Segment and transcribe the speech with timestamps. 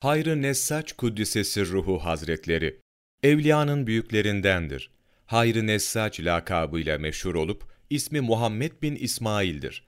[0.00, 2.80] Hayrı Nessaç Kuddisesi Ruhu Hazretleri,
[3.22, 4.90] Evliyanın büyüklerindendir.
[5.26, 9.86] Hayrı Nessaç lakabıyla meşhur olup, ismi Muhammed bin İsmail'dir.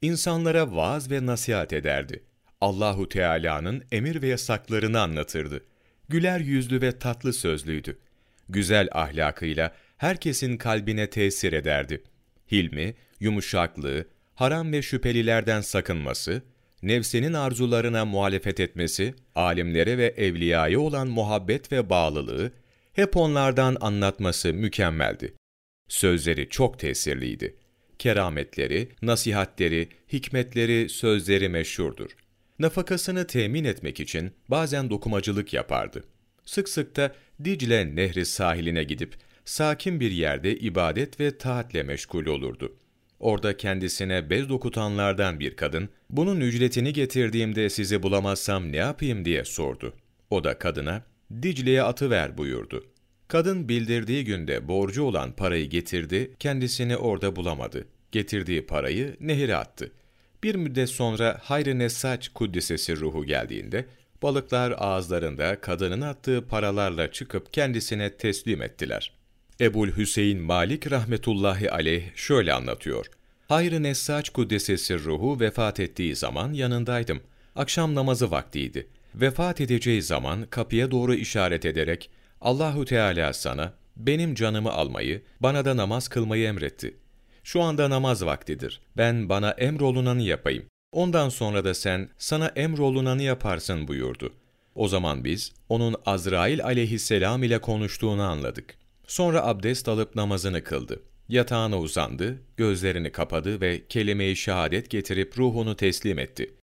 [0.00, 2.22] İnsanlara vaaz ve nasihat ederdi.
[2.60, 5.64] Allahu Teala'nın emir ve yasaklarını anlatırdı.
[6.08, 7.98] Güler yüzlü ve tatlı sözlüydü.
[8.48, 12.02] Güzel ahlakıyla herkesin kalbine tesir ederdi.
[12.52, 16.42] Hilmi, yumuşaklığı, haram ve şüphelilerden sakınması,
[16.82, 22.52] nefsinin arzularına muhalefet etmesi, alimlere ve evliyaya olan muhabbet ve bağlılığı,
[22.92, 25.34] hep onlardan anlatması mükemmeldi.
[25.88, 27.56] Sözleri çok tesirliydi.
[27.98, 32.10] Kerametleri, nasihatleri, hikmetleri, sözleri meşhurdur.
[32.58, 36.04] Nafakasını temin etmek için bazen dokumacılık yapardı.
[36.44, 42.76] Sık sık da Dicle Nehri sahiline gidip sakin bir yerde ibadet ve taatle meşgul olurdu.
[43.22, 49.94] Orada kendisine bez dokutanlardan bir kadın, bunun ücretini getirdiğimde sizi bulamazsam ne yapayım diye sordu.
[50.30, 51.02] O da kadına,
[51.42, 52.84] Dicle'ye atıver buyurdu.
[53.28, 57.86] Kadın bildirdiği günde borcu olan parayı getirdi, kendisini orada bulamadı.
[58.12, 59.92] Getirdiği parayı nehire attı.
[60.42, 63.86] Bir müddet sonra Hayr-ı Nessaç Kuddisesi ruhu geldiğinde,
[64.22, 69.21] balıklar ağızlarında kadının attığı paralarla çıkıp kendisine teslim ettiler.
[69.62, 73.06] Ebul Hüseyin Malik rahmetullahi aleyh şöyle anlatıyor.
[73.48, 77.20] Hayr-ı Nessaç Kuddesesi ruhu vefat ettiği zaman yanındaydım.
[77.56, 78.88] Akşam namazı vaktiydi.
[79.14, 82.10] Vefat edeceği zaman kapıya doğru işaret ederek,
[82.40, 86.96] Allahu Teala sana, benim canımı almayı, bana da namaz kılmayı emretti.
[87.44, 88.80] Şu anda namaz vaktidir.
[88.96, 90.64] Ben bana emrolunanı yapayım.
[90.92, 94.32] Ondan sonra da sen sana emrolunanı yaparsın buyurdu.
[94.74, 98.81] O zaman biz onun Azrail aleyhisselam ile konuştuğunu anladık.
[99.06, 101.02] Sonra abdest alıp namazını kıldı.
[101.28, 106.54] Yatağına uzandı, gözlerini kapadı ve kelime-i şehadet getirip ruhunu teslim etti.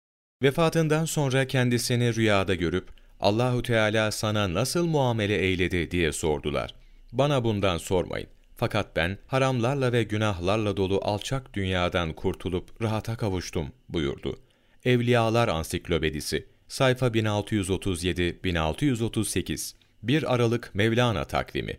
[0.42, 2.88] Vefatından sonra kendisini rüyada görüp
[3.20, 6.74] Allahu Teala sana nasıl muamele eyledi diye sordular.
[7.12, 8.28] Bana bundan sormayın.
[8.56, 14.38] Fakat ben haramlarla ve günahlarla dolu alçak dünyadan kurtulup rahata kavuştum buyurdu.
[14.84, 21.74] Evliyalar Ansiklopedisi Sayfa 1637-1638 1 Aralık Mevlana takvimi